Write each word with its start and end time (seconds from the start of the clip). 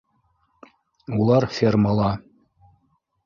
-Улар 1.19 1.45
фермала 1.57 2.09